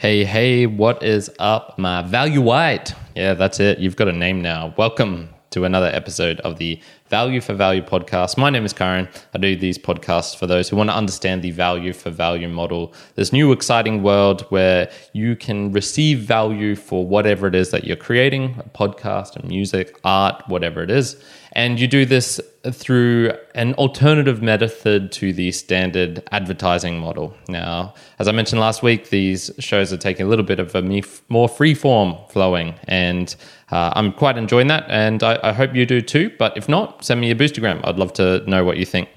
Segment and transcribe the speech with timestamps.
[0.00, 2.94] Hey, hey, what is up, my value white?
[3.16, 3.80] Yeah, that's it.
[3.80, 4.72] You've got a name now.
[4.78, 8.38] Welcome to another episode of the Value for Value podcast.
[8.38, 9.08] My name is Kyrin.
[9.34, 12.94] I do these podcasts for those who want to understand the value for value model,
[13.16, 17.96] this new exciting world where you can receive value for whatever it is that you're
[17.96, 21.20] creating a podcast, a music, art, whatever it is.
[21.54, 22.40] And you do this
[22.72, 27.34] through an alternative method to the standard advertising model.
[27.48, 31.02] Now, as I mentioned last week, these shows are taking a little bit of a
[31.28, 33.34] more free form flowing, and
[33.70, 34.84] uh, I'm quite enjoying that.
[34.88, 36.30] And I, I hope you do too.
[36.38, 37.80] But if not, send me a boostagram.
[37.84, 39.08] I'd love to know what you think.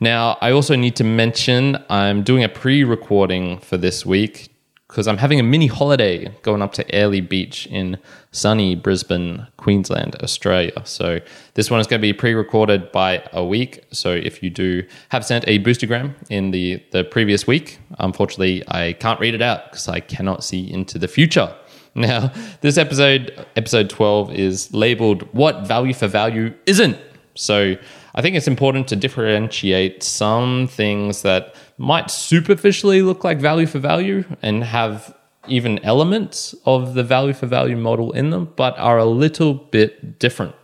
[0.00, 4.51] Now, I also need to mention I'm doing a pre recording for this week
[4.92, 7.96] because I'm having a mini holiday going up to Airlie Beach in
[8.30, 10.82] sunny Brisbane, Queensland, Australia.
[10.84, 11.18] So
[11.54, 13.84] this one is going to be pre-recorded by a week.
[13.90, 18.92] So if you do have sent a boostagram in the the previous week, unfortunately I
[18.92, 21.54] can't read it out because I cannot see into the future.
[21.94, 26.96] Now, this episode, episode 12, is labeled What Value for Value Isn't.
[27.34, 27.76] So
[28.14, 33.80] I think it's important to differentiate some things that might superficially look like value for
[33.80, 35.16] value and have
[35.48, 40.20] even elements of the value for value model in them, but are a little bit
[40.20, 40.54] different.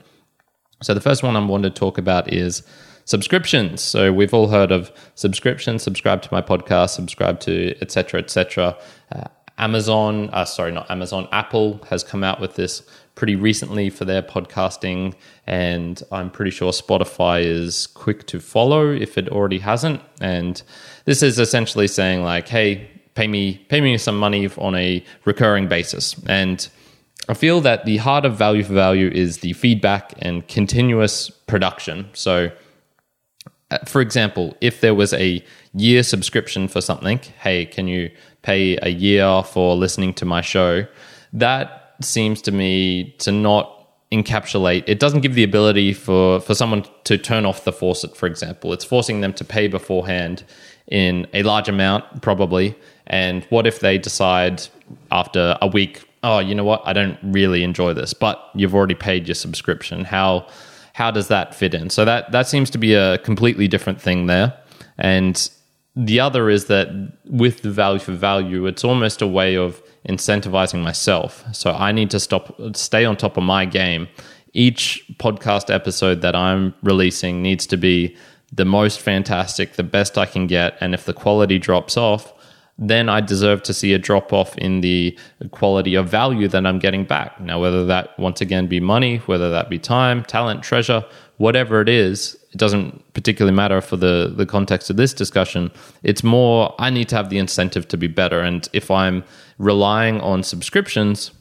[0.80, 2.62] So the first one I'm want to talk about is
[3.04, 3.82] subscriptions.
[3.82, 8.20] So we've all heard of subscriptions, subscribe to my podcast, subscribe to etc.
[8.20, 8.76] etc.
[9.10, 9.24] Uh,
[9.58, 12.88] Amazon, uh, sorry, not Amazon, Apple has come out with this
[13.18, 15.12] pretty recently for their podcasting,
[15.44, 20.00] and I'm pretty sure Spotify is quick to follow if it already hasn't.
[20.20, 20.62] And
[21.04, 25.66] this is essentially saying like, hey, pay me pay me some money on a recurring
[25.66, 26.14] basis.
[26.28, 26.68] And
[27.28, 32.08] I feel that the heart of value for value is the feedback and continuous production.
[32.12, 32.52] So
[33.72, 35.44] uh, for example, if there was a
[35.74, 38.10] year subscription for something, hey, can you
[38.42, 40.86] pay a year for listening to my show?
[41.32, 43.78] That seems to me to not
[44.10, 48.26] encapsulate it doesn't give the ability for for someone to turn off the faucet for
[48.26, 48.72] example.
[48.72, 50.44] It's forcing them to pay beforehand
[50.86, 52.74] in a large amount probably.
[53.06, 54.66] And what if they decide
[55.12, 56.82] after a week oh you know what?
[56.86, 60.04] I don't really enjoy this but you've already paid your subscription.
[60.04, 60.46] How
[60.94, 61.90] how does that fit in?
[61.90, 64.56] So that that seems to be a completely different thing there.
[64.96, 65.50] And
[65.94, 66.88] the other is that
[67.26, 71.44] with the value for value it's almost a way of incentivizing myself.
[71.52, 74.08] So I need to stop, stay on top of my game.
[74.52, 78.16] Each podcast episode that I'm releasing needs to be
[78.52, 80.76] the most fantastic, the best I can get.
[80.80, 82.32] And if the quality drops off,
[82.78, 85.18] then I deserve to see a drop off in the
[85.50, 87.40] quality of value that I'm getting back.
[87.40, 91.04] Now, whether that once again be money, whether that be time, talent, treasure,
[91.38, 95.72] whatever it is, it doesn't particularly matter for the, the context of this discussion.
[96.04, 98.40] It's more, I need to have the incentive to be better.
[98.40, 99.24] And if I'm
[99.58, 101.32] relying on subscriptions,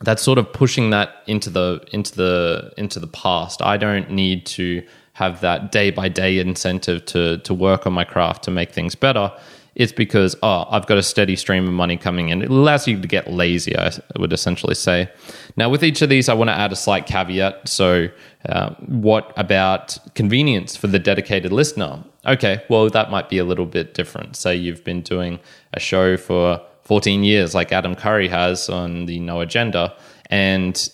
[0.00, 3.60] that's sort of pushing that into the into the into the past.
[3.62, 8.04] I don't need to have that day by day incentive to to work on my
[8.04, 9.32] craft to make things better.
[9.78, 12.42] It's because oh, I've got a steady stream of money coming in.
[12.42, 13.78] It allows you to get lazy.
[13.78, 15.08] I would essentially say.
[15.56, 17.68] Now, with each of these, I want to add a slight caveat.
[17.68, 18.08] So,
[18.48, 22.02] uh, what about convenience for the dedicated listener?
[22.26, 24.36] Okay, well, that might be a little bit different.
[24.36, 25.38] Say you've been doing
[25.72, 29.94] a show for 14 years, like Adam Curry has on the No Agenda.
[30.28, 30.90] And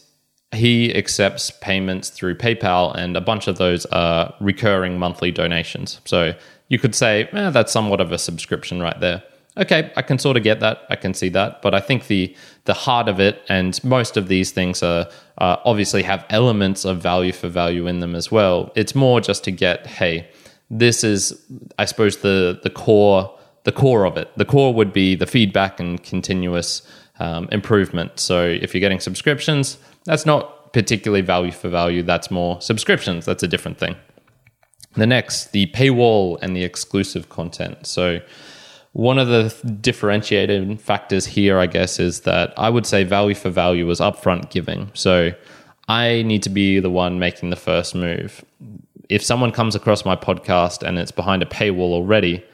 [0.55, 6.01] he accepts payments through PayPal, and a bunch of those are recurring monthly donations.
[6.05, 6.35] So
[6.75, 9.23] you could say, eh, that's somewhat of a subscription right there.
[9.57, 10.83] Okay, I can sort of get that.
[10.91, 14.27] I can see that, but I think the the heart of it, and most of
[14.27, 15.07] these things are
[15.39, 18.73] uh, obviously have elements of value for value in them as well.
[18.75, 20.29] It's more just to get, hey,
[20.69, 21.41] this is,
[21.79, 23.33] I suppose, the the core
[23.63, 24.29] the core of it.
[24.37, 26.83] The core would be the feedback and continuous
[27.21, 28.19] um, improvement.
[28.19, 32.03] So if you're getting subscriptions, that's not particularly value for value.
[32.03, 33.25] That's more subscriptions.
[33.25, 33.95] That's a different thing.
[34.97, 37.87] The next, the paywall and the exclusive content.
[37.87, 38.21] So
[38.93, 43.51] one of the differentiating factors here, I guess, is that I would say value for
[43.51, 44.91] value is upfront giving.
[44.95, 45.33] So
[45.89, 48.45] I need to be the one making the first move.
[49.09, 52.45] If someone comes across my podcast and it's behind a paywall already,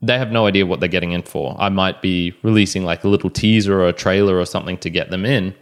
[0.00, 1.54] they have no idea what they're getting in for.
[1.58, 5.10] I might be releasing like a little teaser or a trailer or something to get
[5.10, 5.54] them in,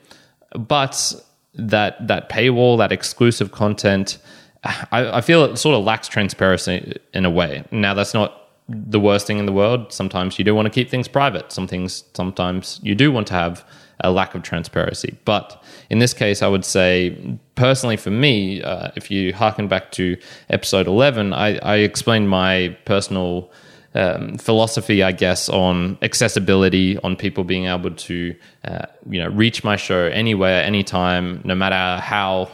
[0.56, 1.14] but
[1.54, 4.18] that that paywall, that exclusive content,
[4.64, 7.64] I, I feel it sort of lacks transparency in a way.
[7.70, 9.92] Now that's not the worst thing in the world.
[9.92, 11.52] Sometimes you do want to keep things private.
[11.52, 13.64] Some things, sometimes you do want to have
[14.00, 15.16] a lack of transparency.
[15.24, 19.92] But in this case, I would say, personally for me, uh, if you harken back
[19.92, 20.16] to
[20.50, 23.50] episode 11, I, I explained my personal
[23.94, 28.34] um, philosophy, I guess, on accessibility, on people being able to,
[28.64, 32.48] uh, you know, reach my show anywhere, anytime, no matter how,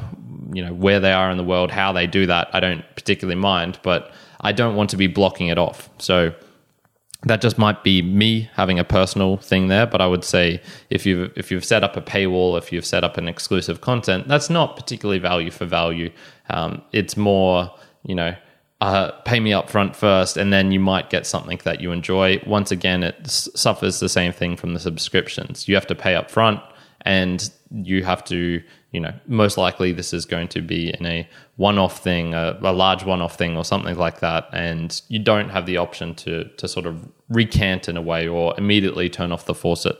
[0.52, 2.48] you know, where they are in the world, how they do that.
[2.52, 5.88] I don't particularly mind, but I don't want to be blocking it off.
[5.98, 6.34] So
[7.24, 9.86] that just might be me having a personal thing there.
[9.86, 13.04] But I would say if you've if you've set up a paywall, if you've set
[13.04, 16.10] up an exclusive content, that's not particularly value for value.
[16.50, 17.70] Um, it's more,
[18.04, 18.34] you know
[18.80, 22.40] uh, pay me up front first, and then you might get something that you enjoy.
[22.46, 25.66] Once again, it s- suffers the same thing from the subscriptions.
[25.66, 26.60] You have to pay up front,
[27.02, 31.28] and you have to, you know, most likely this is going to be in a
[31.56, 34.48] one off thing, a, a large one off thing, or something like that.
[34.52, 38.54] And you don't have the option to, to sort of recant in a way or
[38.56, 39.98] immediately turn off the faucet.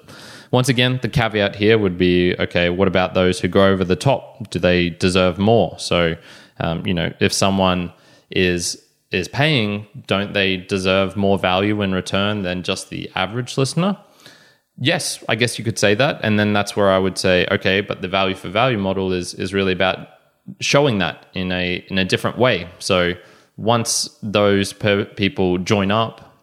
[0.50, 3.96] Once again, the caveat here would be okay, what about those who go over the
[3.96, 4.49] top?
[4.49, 5.79] Do they deserve more?
[5.79, 6.17] So,
[6.58, 7.93] um, you know, if someone
[8.31, 13.96] is is paying, don't they deserve more value in return than just the average listener?
[14.80, 17.80] Yes, I guess you could say that, and then that's where I would say, okay,
[17.80, 20.08] but the value for value model is is really about
[20.60, 22.69] showing that in a in a different way.
[22.78, 23.14] So
[23.56, 26.36] once those people join up,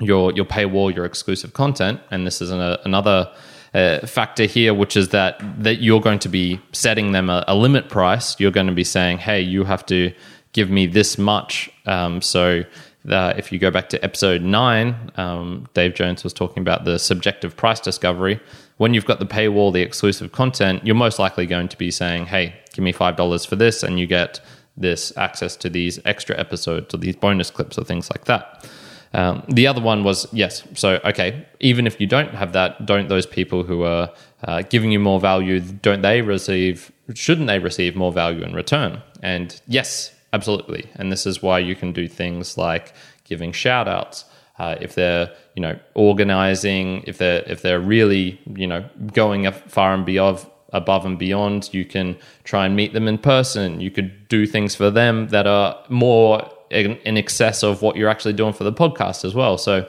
[0.00, 3.32] your your paywall, your exclusive content, and this is an, another
[3.72, 7.54] uh, factor here, which is that that you're going to be setting them a, a
[7.54, 8.38] limit price.
[8.40, 10.12] You're going to be saying, hey, you have to
[10.52, 11.70] give me this much.
[11.86, 12.62] Um, so
[13.04, 16.98] the, if you go back to episode nine, um, Dave Jones was talking about the
[16.98, 18.40] subjective price discovery.
[18.78, 22.26] When you've got the paywall, the exclusive content, you're most likely going to be saying,
[22.26, 24.40] hey, give me $5 for this, and you get
[24.76, 28.68] this access to these extra episodes or these bonus clips or things like that.
[29.12, 30.64] Um, the other one was yes.
[30.74, 34.10] So okay, even if you don't have that, don't those people who are
[34.42, 36.90] uh, giving you more value, don't they receive?
[37.14, 39.00] Shouldn't they receive more value in return?
[39.22, 40.90] And yes, Absolutely.
[40.96, 42.92] And this is why you can do things like
[43.22, 44.24] giving shout outs.
[44.58, 49.92] Uh, if they're you know organizing if they're if they're really you know going far
[49.94, 54.28] and beyond above and beyond you can try and meet them in person you could
[54.28, 58.52] do things for them that are more in, in excess of what you're actually doing
[58.52, 59.88] for the podcast as well so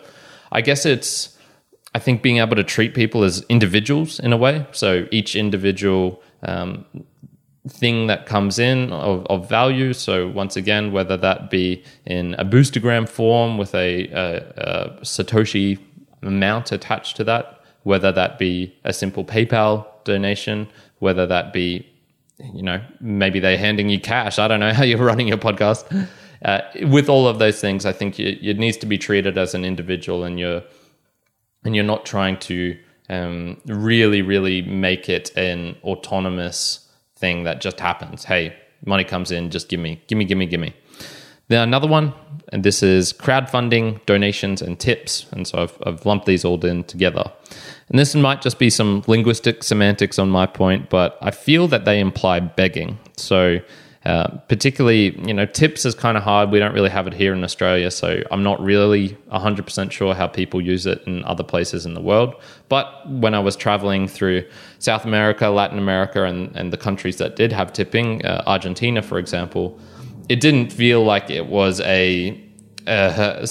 [0.51, 1.37] i guess it's
[1.93, 6.23] i think being able to treat people as individuals in a way so each individual
[6.41, 6.85] um,
[7.67, 9.93] thing that comes in of, of, value.
[9.93, 15.79] So once again, whether that be in a boostagram form with a, a, a, Satoshi
[16.21, 20.67] amount attached to that, whether that be a simple PayPal donation,
[20.99, 21.87] whether that be
[22.53, 24.37] you know maybe they're handing you cash.
[24.37, 26.07] I don't know how you're running your podcast.
[26.43, 29.55] Uh, with all of those things, I think it, it, needs to be treated as
[29.55, 30.61] an individual, and you're
[31.63, 32.77] and you're not trying to
[33.09, 36.84] um, really, really make it an autonomous
[37.25, 38.23] thing that just happens.
[38.23, 38.53] Hey,
[38.85, 40.71] money comes in, just give me, give me, give me, give me.
[41.47, 42.13] Then another one,
[42.51, 45.25] and this is crowdfunding, donations, and tips.
[45.31, 47.25] And so I've, I've lumped these all in together.
[47.89, 51.85] And this might just be some linguistic semantics on my point, but I feel that
[51.85, 52.99] they imply begging.
[53.17, 53.59] So
[54.05, 56.51] uh, particularly, you know, tips is kind of hard.
[56.51, 60.27] We don't really have it here in Australia, so I'm not really 100% sure how
[60.27, 62.35] people use it in other places in the world.
[62.69, 64.47] But when I was traveling through
[64.77, 69.17] South America, Latin America, and, and the countries that did have tipping, uh, Argentina, for
[69.17, 69.79] example,
[70.29, 72.41] it didn't feel like it was a
[72.87, 73.47] uh,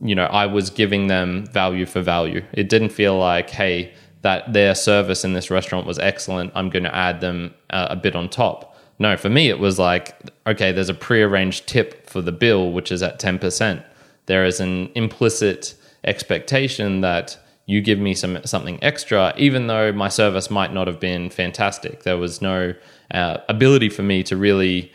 [0.00, 2.44] you know, I was giving them value for value.
[2.52, 3.92] It didn't feel like, hey,
[4.22, 6.52] that their service in this restaurant was excellent.
[6.54, 8.67] I'm going to add them uh, a bit on top.
[8.98, 12.90] No, for me, it was like, okay, there's a prearranged tip for the bill, which
[12.90, 13.84] is at 10%.
[14.26, 15.74] There is an implicit
[16.04, 17.36] expectation that
[17.66, 22.02] you give me some something extra, even though my service might not have been fantastic.
[22.02, 22.74] There was no
[23.10, 24.90] uh, ability for me to really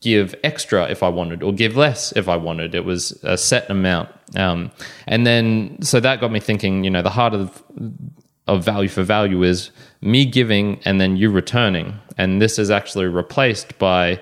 [0.00, 2.74] give extra if I wanted or give less if I wanted.
[2.74, 4.08] It was a set amount.
[4.36, 4.72] Um,
[5.06, 7.62] and then, so that got me thinking, you know, the heart of
[8.48, 9.70] of value for value is
[10.00, 11.98] me giving and then you returning.
[12.18, 14.20] And this is actually replaced by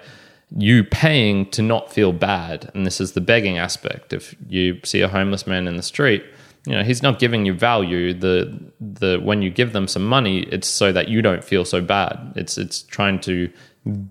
[0.56, 2.70] you paying to not feel bad.
[2.74, 4.12] And this is the begging aspect.
[4.12, 6.24] If you see a homeless man in the street,
[6.66, 8.12] you know, he's not giving you value.
[8.12, 11.80] The the when you give them some money, it's so that you don't feel so
[11.80, 12.32] bad.
[12.36, 13.50] It's it's trying to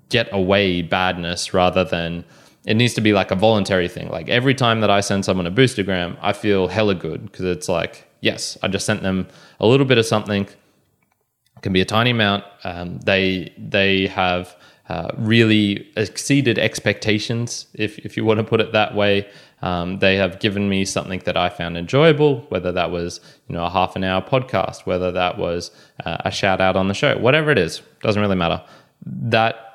[0.10, 2.26] get away badness rather than
[2.66, 4.10] it needs to be like a voluntary thing.
[4.10, 7.70] Like every time that I send someone a boostagram, I feel hella good because it's
[7.70, 9.28] like yes, I just sent them
[9.60, 10.44] a little bit of something.
[10.44, 12.44] It can be a tiny amount.
[12.64, 14.56] Um, they they have
[14.88, 19.28] uh, really exceeded expectations, if if you want to put it that way.
[19.62, 23.66] Um, they have given me something that I found enjoyable, whether that was you know
[23.66, 25.72] a half an hour podcast, whether that was
[26.06, 28.64] uh, a shout out on the show, whatever it is, doesn't really matter.
[29.06, 29.70] That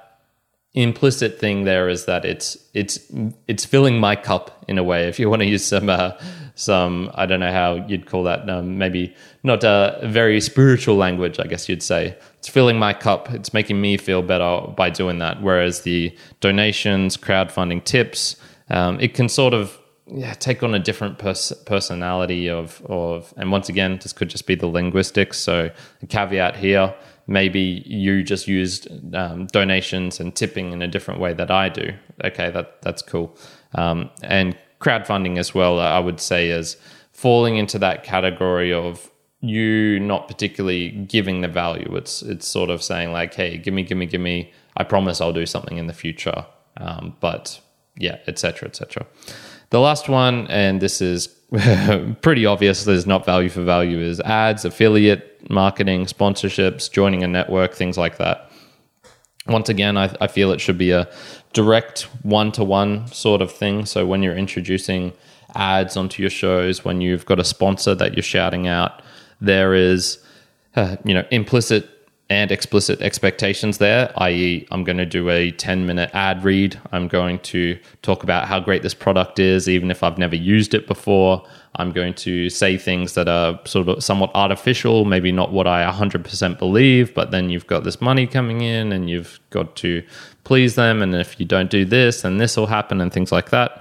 [0.74, 2.98] implicit thing there is that it's it's
[3.46, 5.06] it's filling my cup in a way.
[5.08, 6.12] If you want to use some uh,
[6.54, 11.38] some I don't know how you'd call that um, maybe not a very spiritual language,
[11.40, 12.16] I guess you'd say.
[12.38, 13.30] It's filling my cup.
[13.30, 15.42] It's making me feel better by doing that.
[15.42, 18.36] Whereas the donations, crowdfunding tips,
[18.70, 23.50] um, it can sort of yeah, take on a different pers- personality of of and
[23.50, 25.70] once again this could just be the linguistics so
[26.02, 26.94] a caveat here
[27.26, 31.92] maybe you just used um, donations and tipping in a different way that I do
[32.22, 33.34] okay that that's cool
[33.76, 36.76] um, and crowdfunding as well I would say is
[37.12, 41.94] falling into that category of you not particularly giving the value.
[41.96, 45.20] It's it's sort of saying like hey give me give me give me I promise
[45.20, 46.46] I'll do something in the future.
[46.76, 47.60] Um, but
[47.96, 49.06] yeah etc etc
[49.74, 51.26] the last one, and this is
[52.22, 57.74] pretty obvious, there's not value for value, is ads, affiliate marketing, sponsorships, joining a network,
[57.74, 58.52] things like that.
[59.46, 61.08] Once again, I, I feel it should be a
[61.52, 63.84] direct one to one sort of thing.
[63.84, 65.12] So when you're introducing
[65.54, 69.02] ads onto your shows, when you've got a sponsor that you're shouting out,
[69.40, 70.18] there is,
[70.76, 71.88] uh, you know, implicit
[72.34, 76.80] and explicit expectations there, i.e., I'm going to do a 10 minute ad read.
[76.90, 80.74] I'm going to talk about how great this product is, even if I've never used
[80.74, 81.46] it before.
[81.76, 85.88] I'm going to say things that are sort of somewhat artificial, maybe not what I
[85.88, 90.02] 100% believe, but then you've got this money coming in and you've got to
[90.42, 91.02] please them.
[91.02, 93.80] And if you don't do this, then this will happen and things like that.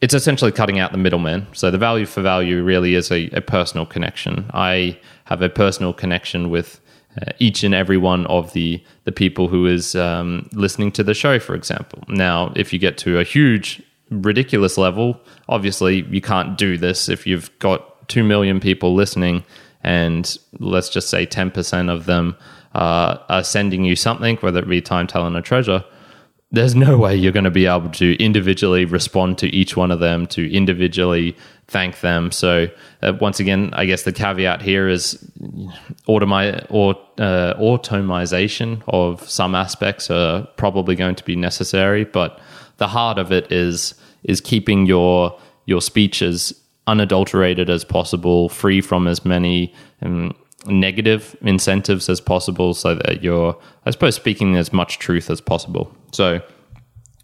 [0.00, 1.46] It's essentially cutting out the middleman.
[1.52, 4.50] So the value for value really is a, a personal connection.
[4.52, 6.80] I have a personal connection with
[7.20, 11.14] uh, each and every one of the the people who is um, listening to the
[11.14, 12.04] show, for example.
[12.08, 17.26] Now, if you get to a huge, ridiculous level, obviously you can't do this if
[17.26, 19.44] you've got two million people listening,
[19.82, 22.36] and let's just say ten percent of them
[22.74, 25.84] uh, are sending you something, whether it be time, talent, or treasure
[26.52, 30.00] there's no way you're going to be able to individually respond to each one of
[30.00, 31.36] them to individually
[31.70, 32.30] thank them.
[32.30, 32.68] So
[33.02, 35.14] uh, once again i guess the caveat here is
[36.08, 42.40] automi- or uh, automation of some aspects are probably going to be necessary but
[42.76, 46.52] the heart of it is is keeping your your speech as
[46.86, 49.72] unadulterated as possible free from as many
[50.02, 50.34] um,
[50.66, 55.90] negative incentives as possible so that you're i suppose speaking as much truth as possible.
[56.12, 56.40] So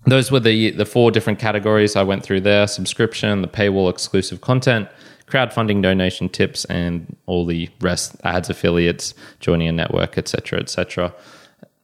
[0.07, 2.67] those were the the four different categories i went through there.
[2.67, 4.89] Subscription the paywall exclusive content
[5.27, 11.13] crowdfunding donation tips and all the rest ads affiliates joining a network etc etc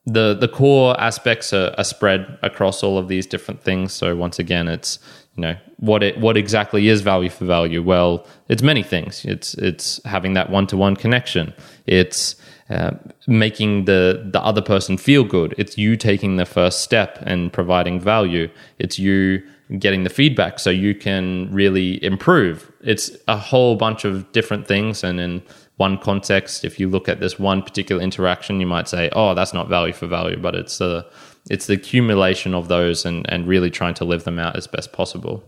[0.07, 3.93] the the core aspects are, are spread across all of these different things.
[3.93, 4.99] So once again it's
[5.37, 7.83] you know what it what exactly is value for value?
[7.83, 9.25] Well it's many things.
[9.25, 11.55] It's it's having that one-to-one connection.
[11.87, 12.37] It's
[12.71, 12.93] uh,
[13.27, 15.55] making the the other person feel good.
[15.59, 18.49] It's you taking the first step and providing value.
[18.79, 19.43] It's you
[19.79, 22.71] getting the feedback so you can really improve.
[22.83, 25.03] It's a whole bunch of different things.
[25.03, 25.43] And in
[25.77, 29.55] one context if you look at this one particular interaction you might say oh that's
[29.55, 31.05] not value for value but it's a
[31.51, 34.93] it's the accumulation of those and, and really trying to live them out as best
[34.93, 35.43] possible.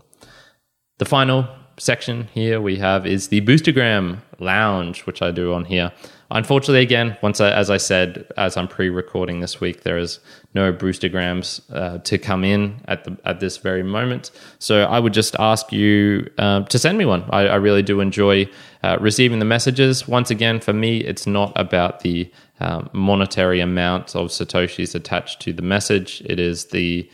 [0.99, 1.49] The final
[1.79, 5.93] section here we have is the Boostagram Lounge, which I do on here.
[6.31, 10.21] Unfortunately, again, once I, as I said, as I'm pre-recording this week, there is
[10.55, 14.31] no Boostagrams uh, to come in at the at this very moment.
[14.59, 17.25] So I would just ask you uh, to send me one.
[17.31, 18.49] I, I really do enjoy
[18.83, 20.09] uh, receiving the messages.
[20.09, 25.53] Once again, for me, it's not about the um, monetary amount of satoshis attached to
[25.53, 26.23] the message.
[26.27, 27.09] It is the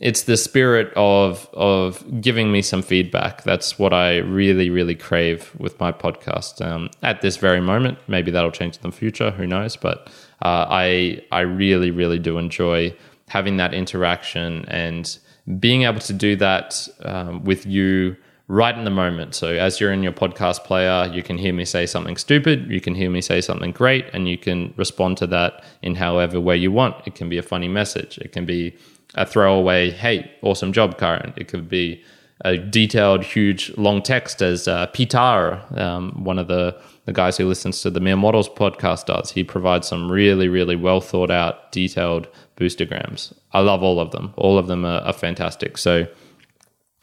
[0.00, 3.44] it's the spirit of of giving me some feedback.
[3.44, 7.98] That's what I really really crave with my podcast um, at this very moment.
[8.08, 9.30] Maybe that'll change in the future.
[9.30, 9.76] Who knows?
[9.76, 10.08] But
[10.42, 12.96] uh, I I really really do enjoy
[13.28, 15.18] having that interaction and
[15.58, 18.16] being able to do that um, with you
[18.48, 19.34] right in the moment.
[19.36, 22.80] So as you're in your podcast player, you can hear me say something stupid, you
[22.80, 26.56] can hear me say something great, and you can respond to that in however way
[26.56, 26.96] you want.
[27.06, 28.74] It can be a funny message, it can be
[29.14, 31.36] a throwaway, hey, awesome job, Kyrin.
[31.36, 32.02] It could be
[32.44, 37.46] a detailed, huge, long text, as uh, Pitar, um, one of the, the guys who
[37.46, 39.32] listens to the Mere Mortals podcast, does.
[39.32, 43.32] He provides some really, really well thought out, detailed boostagrams.
[43.52, 44.32] I love all of them.
[44.36, 45.76] All of them are, are fantastic.
[45.76, 46.06] So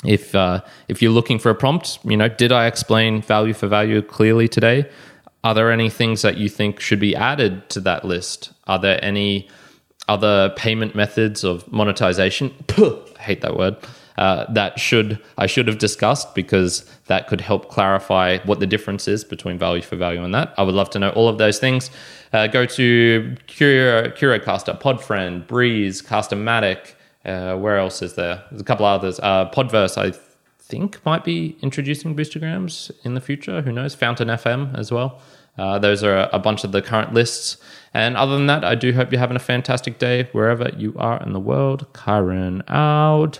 [0.05, 3.67] if uh, if you're looking for a prompt, you know, did I explain value for
[3.67, 4.89] value clearly today?
[5.43, 8.53] Are there any things that you think should be added to that list?
[8.65, 9.49] Are there any
[10.07, 12.53] other payment methods of monetization?
[12.77, 13.75] I hate that word.
[14.17, 19.07] uh, that should I should have discussed because that could help clarify what the difference
[19.07, 20.53] is between value for value and that.
[20.57, 21.91] I would love to know all of those things.
[22.33, 26.93] Uh, go to Curio, Podfriend, Breez, Castamatic.
[27.23, 28.43] Uh, where else is there?
[28.49, 29.19] There's a couple others.
[29.21, 30.17] Uh, Podverse, I
[30.59, 33.61] think, might be introducing boostagrams in the future.
[33.61, 33.95] Who knows?
[33.95, 35.19] Fountain FM as well.
[35.57, 37.57] Uh, those are a bunch of the current lists.
[37.93, 41.21] And other than that, I do hope you're having a fantastic day wherever you are
[41.21, 41.87] in the world.
[41.93, 43.39] Kyrin out.